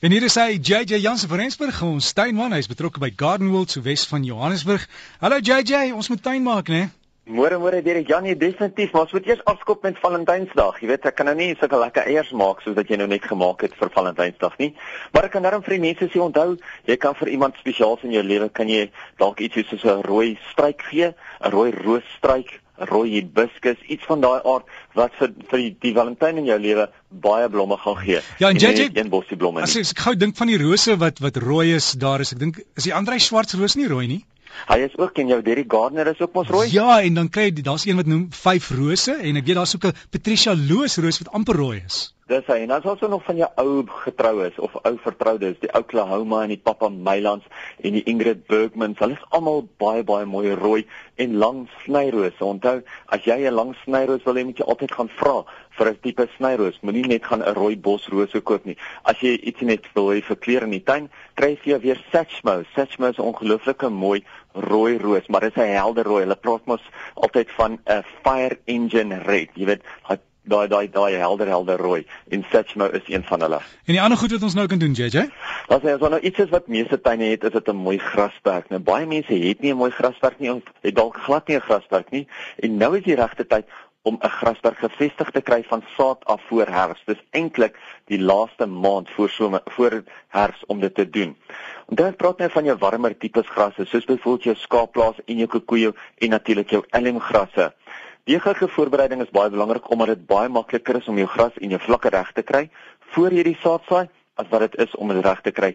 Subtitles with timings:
[0.00, 2.54] En hier is hy JJ Jansen van Rensburg, ons tuinman.
[2.56, 4.86] Hy's betrokke by Garden World so wes van Johannesburg.
[5.20, 6.86] Hallo JJ, ons moet tuin maak, né?
[7.28, 10.78] Môre môre Derek Janie, definitief, maar ons moet eers afskop met Valentynsdag.
[10.80, 13.28] Jy weet, ek kan nou nie sulke lekker eiers maak soos wat jy nou net
[13.28, 14.70] gemaak het vir Valentynsdag nie.
[15.12, 16.56] Maar ek kan darm vir die mense sê onthou,
[16.88, 18.86] jy kan vir iemand spesiaals in jou lewe kan jy
[19.20, 22.56] dalk iets soos 'n rooi struik gee, 'n rooi roosstruik
[22.88, 24.64] rooi hibiscus, iets van daai aard
[24.98, 28.20] wat vir vir die, die Valentyn in jou lewe baie blomme gaan gee.
[28.38, 29.62] Ja, en JJ, een bosie blomme.
[29.66, 32.42] As ek, ek gou dink van die rose wat wat rooi is, daar is ek
[32.42, 34.22] dink is die Andrei Swarts roos nie rooi nie?
[34.68, 36.66] Hy is ook en jou Derry Gardner is ook mos rooi.
[36.72, 39.76] Ja, en dan kry jy daar's een wat noem vyf rose en ek weet daar's
[39.76, 42.14] ook 'n Patricia Loos roos wat amper rooi is.
[42.30, 42.60] Dis hy.
[42.62, 46.60] En is also nog van jou ou getroues of ou vertroudes, die Oklahoma en die
[46.62, 47.48] Papa Mylands
[47.82, 49.00] en die Ingrid Bergmans.
[49.02, 50.84] Hulle is almal baie baie mooi rooi
[51.18, 52.38] en lang snyrose.
[52.46, 55.44] Onthou, as jy 'n lang snyroos wil hê, moet jy altyd gaan vra
[55.78, 56.78] vir 'n tipe snyroos.
[56.82, 58.76] Moenie net gaan 'n rooi bosrose koop nie.
[59.02, 62.62] As jy iets net wil hê vir kleur in die tuin, kry jy weer Satchmo.
[62.76, 64.22] Satchmo is 'n ongelooflike mooi
[64.54, 66.22] rooi roos, maar dit is 'n helder rooi.
[66.22, 66.82] Hulle praat mos
[67.14, 69.48] altyd van 'n fire engine red.
[69.54, 70.18] Jy weet, daai
[70.50, 73.60] daai daai helder helder rooi en Satchmo is een van hulle.
[73.84, 75.28] En die ander goed wat ons nou kan doen, JJ?
[75.68, 77.98] Wat sê as ons nou iets is wat meeste tuine het, is dit 'n mooi
[77.98, 78.68] grasperk.
[78.70, 81.68] Nou baie mense het nie 'n mooi grasperk nie, ons het dalk glad nie 'n
[81.68, 83.64] grasperk nie en nou is die regte tyd
[84.02, 87.02] om 'n grasperk gevestig te kry van saad af voor herfs.
[87.04, 91.36] Dis eintlik die laaste maand voor somer voor herfs om dit te doen.
[91.86, 95.48] Onthou ek praat nou van jou warmer tipes grasse, soos byvoorbeeld jou skaapplaas en jou
[95.48, 97.74] kokoejo en natuurlik jou elmgrasse.
[98.28, 101.80] Deeglike voorbereiding is baie belangrik omdat dit baie makliker is om jou gras en jou
[101.80, 102.66] vlakke reg te kry
[103.14, 105.70] voor jy die saad saai as wat dit is om dit reg te kry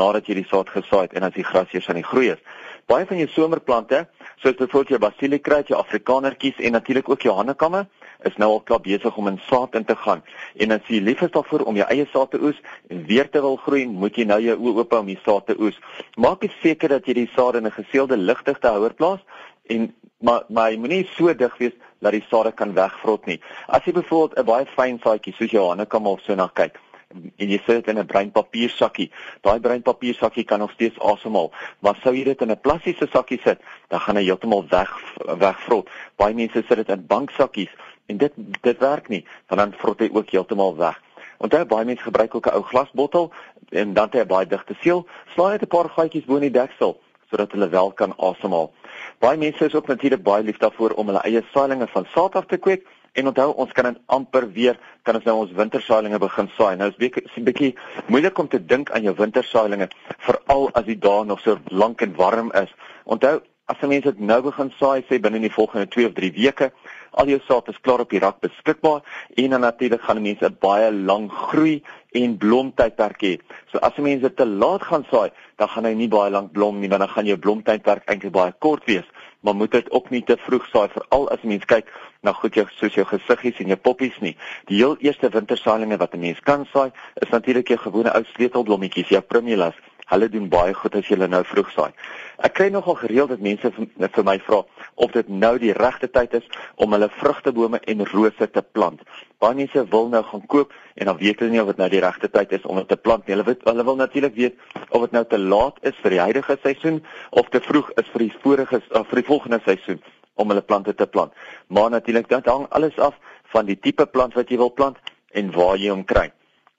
[0.00, 2.40] nadat jy die saad gesaai het en as die gras eers aan die groei is.
[2.88, 4.00] Baie van jou somerplante,
[4.42, 7.84] soos byvoorbeeld jou basilikraat, jou afrikanertjies en natuurlik ook jou hannekamme,
[8.28, 10.24] is nou al klaar besig om in saad in te gaan.
[10.56, 12.58] En as jy lief is daarvoor om jou eie saad te oes
[12.90, 15.46] en weer te wil groei, moet jy nou jou oë oop hou om die saad
[15.46, 15.78] te oes.
[16.16, 19.20] Maak seker dat jy die saad in 'n geseelde ligdigte houer plaas
[19.68, 23.40] en maar maar jy moenie so dig wees dat die sade kan wegvrot nie.
[23.68, 26.78] As jy byvoorbeeld 'n baie fyn saadjie soos Johanna kan of so na kyk
[27.10, 29.10] en jy sit dit in 'n bruin papiersakkie,
[29.42, 31.50] daai bruin papiersakkie kan nog steeds asemhaal.
[31.80, 34.90] Maar sou jy dit in 'n plastiese sakkie sit, dan gaan hy heeltemal weg
[35.38, 35.88] wegvrot.
[36.16, 37.70] Baie mense sit dit in banksakkies
[38.06, 41.02] en dit dit werk nie, want dan vrot hy ook heeltemal weg.
[41.38, 43.32] Onthou baie mense gebruik ook 'n ou glasbottel
[43.70, 45.06] en dan het hy baie digte seël.
[45.34, 47.00] Slaai dit 'n paar gaatjies bo in die deksel
[47.30, 48.72] sodat hulle wel kan asemhaal.
[49.20, 52.46] Baie mense is ook natuurlik baie lief daarvoor om hulle eie saailinge van saad af
[52.48, 56.48] te kweek en onthou ons kan dit amper weer kan ons nou ons wintersaailinge begin
[56.56, 56.76] saai.
[56.76, 57.74] Nou is 'n bietjie
[58.08, 59.88] moeilik om te dink aan jou wintersaailinge
[60.18, 62.72] veral as die dae nog so lank en warm is.
[63.04, 66.72] Onthou as mense dit nou begin saai sê binne die volgende 2 of 3 weke
[67.20, 69.02] al jou saad is klaar op die rak beskikbaar
[69.42, 71.80] en dan natuurlik gaan mense baie lank groei
[72.18, 73.32] en blomtydperk hê.
[73.70, 76.90] So as mense te laat gaan saai, dan gaan hy nie baie lank blom nie,
[76.90, 79.06] want dan gaan jou blomtydperk eintlik baie kort wees.
[79.40, 81.88] Maar moet dit ook nie te vroeg saai veral as mens kyk
[82.26, 84.34] na goed jou soos jou gesiggies en jou poppies nie.
[84.68, 86.90] Die heel eerste wintersaailinge wat 'n mens kan saai,
[87.22, 89.74] is natuurlik jou gewone ou sleutelblommetjies, jou primulas.
[90.10, 91.92] Hulle doen baie goed as jy hulle nou vroeg saai.
[92.40, 94.62] Ek kry nogal gereeld dat mense vir, vir my vra
[95.04, 96.46] of dit nou die regte tyd is
[96.80, 99.02] om hulle vrugtebome en rose te plant.
[99.42, 102.00] Baie mense wil nou gaan koop en dan weet hulle nie of dit nou die
[102.00, 103.36] regte tyd is om dit te plant nie.
[103.36, 104.56] Hulle wil hulle wil natuurlik weet
[104.88, 107.02] of dit nou te laat is vir die huidige seisoen
[107.42, 110.00] of te vroeg is vir die vorige of vir die volgende seisoen
[110.40, 111.36] om hulle plante te plant.
[111.68, 113.20] Maar natuurlik dit hang alles af
[113.52, 114.96] van die tipe plant wat jy wil plant
[115.36, 116.30] en waar jy hom kry.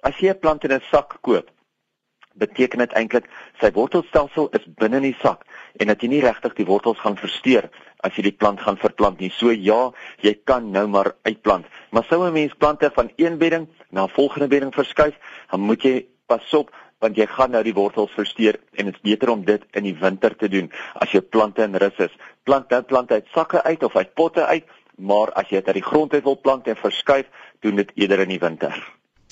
[0.02, 1.52] As jy 'n plant in 'n sak koop,
[2.34, 3.28] beteken dit eintlik
[3.60, 5.46] sy wortelstelsel is binne in die sak
[5.80, 7.70] en dat jy nie regtig die wortels gaan versteur
[8.04, 9.30] as jy die plant gaan verplant nie.
[9.30, 9.92] So ja,
[10.26, 11.66] jy kan nou maar uitplant.
[11.92, 15.16] Maar sou 'n mens plante van een bedding na 'n volgende bedding verskuif,
[15.52, 16.72] dan moet jy pasop
[17.02, 19.96] want jy gaan nou die wortels versteur en dit is beter om dit in die
[19.98, 22.14] winter te doen as jou plante in rus is.
[22.44, 24.66] Plant nou plante uit sakke uit of uit potte uit,
[24.98, 27.26] maar as jy dit uit die grond uit wil plant en verskuif,
[27.60, 28.76] doen dit eerder in die winter.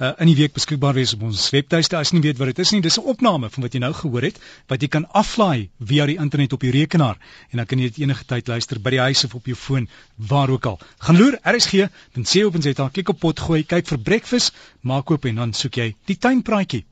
[0.00, 1.96] uh, in die week beskikbaar wees op ons webtuiste.
[1.98, 3.92] As jy nie weet wat dit is nie, dis 'n opname van wat jy nou
[3.92, 7.18] gehoor het wat jy kan aflaai via die internet op jou rekenaar
[7.50, 9.88] en dan kan jy dit enige tyd luister by die huis of op jou foon
[10.16, 10.78] waar ook al.
[10.98, 15.76] Gaan loer RSG.co.za, klik op pot gooi, kyk vir breakfast, maak oop en dan soek
[15.76, 16.84] jy die tuinpraatjie.